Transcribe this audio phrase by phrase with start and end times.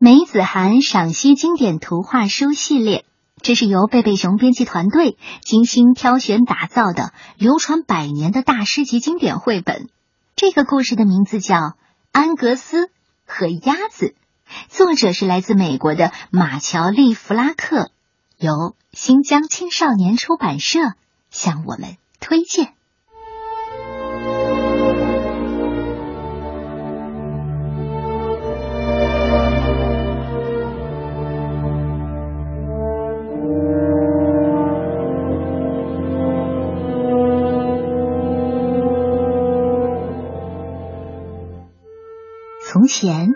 [0.00, 3.04] 梅子涵赏析经典图画书系列，
[3.42, 9.88] 这是由贝贝熊编辑团队精心挑选打造的流传百年的大师级经典绘本。
[10.36, 11.56] 这个故事的名字叫
[12.12, 12.92] 《安格斯
[13.26, 14.14] 和鸭子》，
[14.68, 17.90] 作者是来自美国的马乔丽·弗拉克，
[18.36, 20.78] 由新疆青少年出版社
[21.28, 22.72] 向我们推荐。
[42.78, 43.34] 从前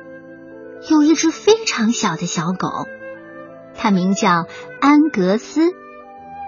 [0.88, 2.68] 有一只非常小的小狗，
[3.74, 4.46] 它名叫
[4.80, 5.62] 安格斯，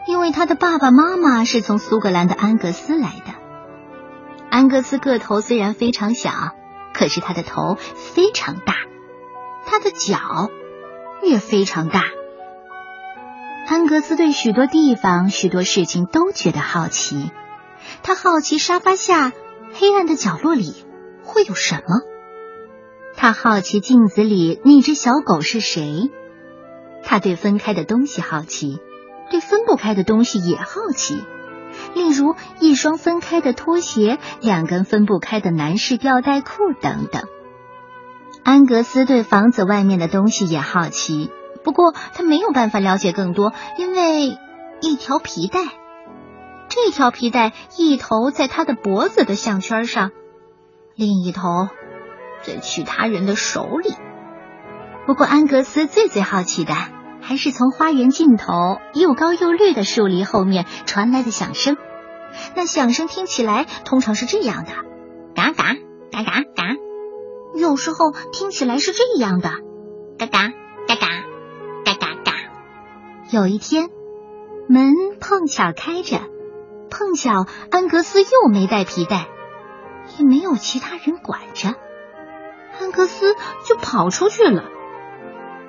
[0.06, 3.34] 因为它的爸爸妈妈是从苏格兰的安格斯来的。
[4.48, 6.30] 安格斯个头虽然非常小，
[6.94, 8.74] 可是它的头非常大，
[9.66, 10.48] 它的脚
[11.20, 12.04] 也非常大。
[13.66, 17.32] 安格斯对许多地方、许多事情都觉得好奇，
[18.04, 19.32] 他好奇沙发下
[19.73, 20.86] 黑暗的角落里
[21.24, 22.13] 会有什么。
[23.16, 26.10] 他好奇镜子里那只小狗是谁，
[27.02, 28.79] 他对分开的东西好奇，
[29.30, 31.15] 对分不开的东西也好奇，
[31.95, 37.23] 例如一双分开的拖鞋，两根分不开的男士吊带裤等等。
[38.42, 41.30] 安格斯对房子外面的东西也好奇，
[41.62, 44.37] 不过他没有办法了解更多，因为
[44.80, 45.60] 一条皮带，
[46.68, 50.10] 这条皮带一头在他的脖子的项圈上，
[50.95, 51.68] 另一头。
[52.46, 53.95] 在其他人的手里。
[55.06, 56.74] 不过，安格斯最最好奇的
[57.20, 61.76] 还是从花园尽头又高又绿的树篱后面传来的响声。
[62.54, 64.70] 那响声听起来通常是这样的：
[65.34, 65.75] 嘎嘎
[66.10, 66.64] 嘎嘎嘎。
[67.56, 69.50] 有时候听起来是这样的：
[70.19, 70.48] 嘎嘎
[70.88, 71.06] 嘎嘎
[71.84, 72.32] 嘎嘎嘎。
[73.31, 73.88] 有一天，
[74.69, 76.20] 门碰巧开着，
[76.91, 79.28] 碰巧安格斯又没带皮带，
[80.19, 81.74] 也没有其他人管着。
[82.80, 84.64] 安格斯就跑出去了。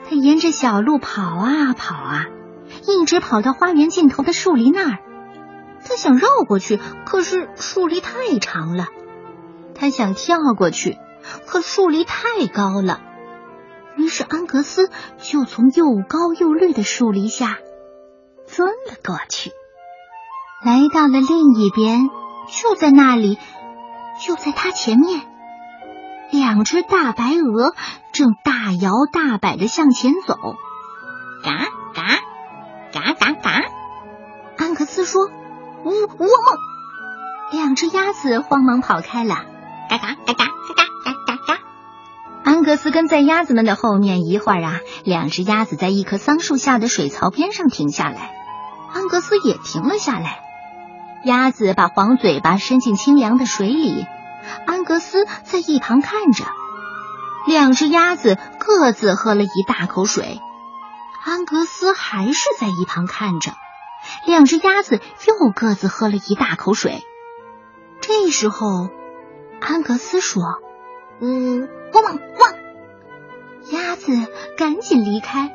[0.07, 2.25] 他沿着小路跑啊跑啊，
[2.87, 4.99] 一直跑到花园尽头的树篱那儿。
[5.87, 8.87] 他想绕过去，可是树篱太长了。
[9.73, 10.97] 他想跳过去，
[11.45, 13.01] 可树篱太高了。
[13.95, 17.59] 于是安格斯就从又高又绿的树篱下
[18.45, 19.51] 钻了过去，
[20.63, 22.09] 来到了另一边。
[22.47, 23.39] 就在那里，
[24.23, 25.21] 就在他前面。
[26.31, 27.73] 两只大白鹅
[28.11, 30.35] 正大摇大摆的向前走，
[31.43, 31.51] 嘎
[31.93, 32.03] 嘎
[32.91, 33.61] 嘎嘎嘎。
[34.57, 35.27] 安格斯说
[35.85, 36.29] ：“呜我梦。”
[37.51, 39.35] 两只鸭子慌忙跑开了，
[39.89, 40.43] 嘎嘎嘎嘎嘎
[41.03, 41.59] 嘎嘎嘎。
[42.43, 48.33] 安格斯跟在鸭子们的后面，一会儿啊，两只鸭子在一棵桑树下的水槽边上停下来，
[48.93, 50.39] 安格斯也停了下来。
[51.23, 54.05] 鸭子把黄嘴巴伸进清凉的水里。
[54.65, 56.45] 安格斯在一旁看着，
[57.47, 60.39] 两只鸭子各自喝了一大口水。
[61.23, 63.51] 安格斯还是在一旁看着，
[64.25, 67.03] 两只鸭子又各自喝了一大口水。
[68.01, 68.89] 这时候，
[69.59, 70.43] 安格斯说
[71.19, 72.53] ：“嗯，汪汪汪！”
[73.71, 74.11] 鸭子
[74.57, 75.51] 赶紧离开，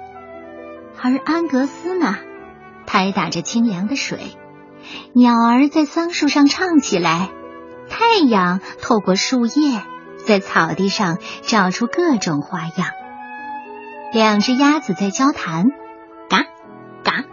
[1.00, 2.16] 而安格斯呢，
[2.86, 4.36] 拍打着清凉的水，
[5.12, 7.30] 鸟儿在桑树上唱起来。
[7.90, 9.82] 太阳透过树叶，
[10.24, 12.88] 在草地上照出各种花样。
[14.12, 15.66] 两只鸭子在交谈，
[16.28, 16.44] 嘎
[17.04, 17.24] 嘎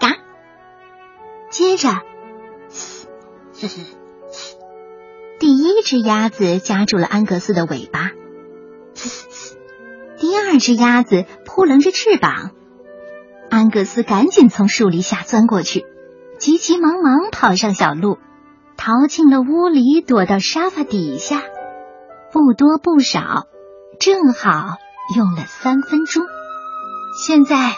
[0.00, 0.16] 嘎。
[1.50, 1.90] 接着，
[5.38, 8.10] 第一只鸭子夹住了安格斯的尾巴，
[10.18, 12.50] 第二只鸭子扑棱着翅膀。
[13.48, 15.86] 安格斯赶紧从树篱下钻过去，
[16.38, 18.18] 急急忙忙跑上小路。
[18.86, 21.42] 逃进了屋里，躲到沙发底下，
[22.30, 23.48] 不多不少，
[23.98, 24.76] 正好
[25.16, 26.22] 用了三分钟。
[27.20, 27.72] 现在，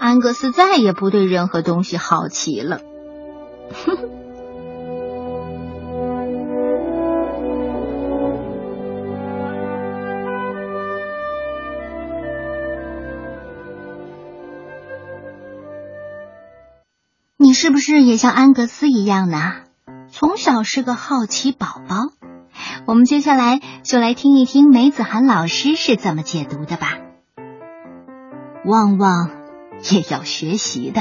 [0.00, 2.80] 安格斯再也不对任何东西好奇了。
[3.86, 3.96] 哼
[17.38, 19.69] 你是不是也像安格斯一样呢？
[20.20, 21.96] 从小是个好奇宝宝，
[22.84, 26.98] 我们接下来就来听一听梅子涵老师是怎么解读的吧。
[28.66, 29.30] 旺旺
[29.90, 31.00] 也要学习的。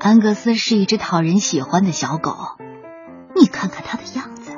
[0.00, 2.34] 安格斯是一只讨人喜欢的小狗，
[3.36, 4.52] 你看看它的样子，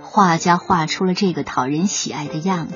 [0.00, 2.74] 画家画出了这个讨人喜爱的样子。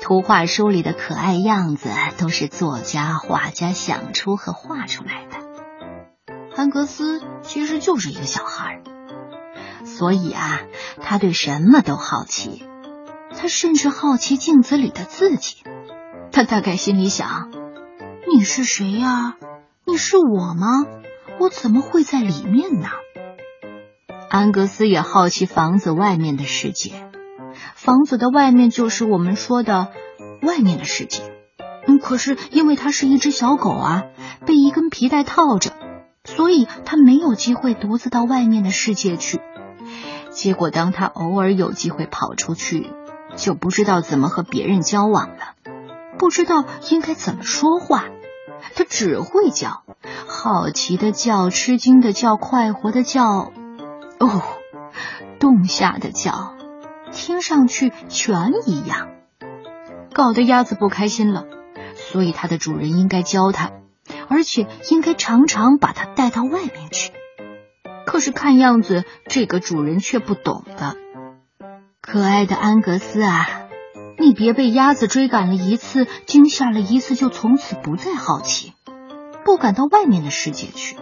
[0.00, 5.37] 图画书里的可爱样子都是作家、画家想出和画出来的。
[6.58, 8.82] 安格斯其实就是一个小孩，
[9.84, 10.62] 所以啊，
[11.00, 12.64] 他对什么都好奇。
[13.30, 15.62] 他甚至好奇镜子里的自己。
[16.32, 17.52] 他大概心里想
[18.34, 19.36] ：“你是谁呀？
[19.86, 20.84] 你是我吗？
[21.38, 22.88] 我怎么会在里面呢？”
[24.28, 27.08] 安格斯也好奇房子外面的世界。
[27.76, 29.92] 房子的外面就是我们说的
[30.42, 31.22] 外面的世界。
[31.86, 34.02] 嗯，可是因为它是一只小狗啊，
[34.44, 35.70] 被一根皮带套着，
[36.24, 39.40] 所以它没有机会独自到外面的世界去。
[40.30, 42.92] 结果，当它偶尔有机会跑出去，
[43.36, 45.54] 就不知道怎么和别人交往了，
[46.18, 48.04] 不知道应该怎么说话。
[48.74, 49.82] 它只会叫，
[50.26, 53.52] 好奇的叫，吃惊的叫，快活的叫，
[54.18, 54.42] 哦，
[55.38, 56.54] 冻下的叫。
[57.12, 59.08] 听上去全一样，
[60.12, 61.46] 搞得鸭子不开心了。
[61.94, 63.70] 所以它的主人应该教它，
[64.28, 67.12] 而且应该常常把它带到外面去。
[68.06, 70.96] 可是看样子这个主人却不懂的。
[72.00, 73.46] 可爱的安格斯啊，
[74.18, 78.72] 你别被鸭子追赶了一次，惊吓了一次，就从此不再好奇，
[79.44, 80.96] 不敢到外面的世界去。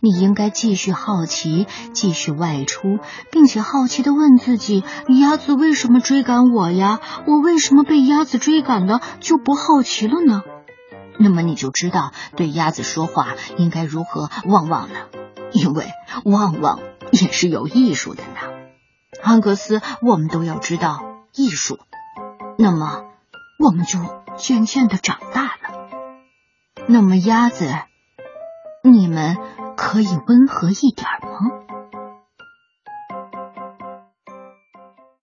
[0.00, 2.98] 你应该继续好奇，继续外出，
[3.32, 7.00] 并且好奇的问自己：鸭子为什么追赶我呀？
[7.26, 10.42] 我为什么被鸭子追赶了就不好奇了呢？
[11.20, 13.28] 那么你就知道对鸭子说话
[13.58, 15.08] 应该如何汪汪了，
[15.52, 15.86] 因为
[16.24, 16.80] 汪汪
[17.12, 18.40] 也是有艺术的呢。
[19.22, 21.78] 安格斯，我们都要知道艺术，
[22.58, 23.04] 那么
[23.58, 23.98] 我们就
[24.36, 25.88] 渐渐的长大了。
[26.86, 27.70] 那么鸭子，
[28.82, 29.36] 你们。
[29.76, 31.06] 可以温和一点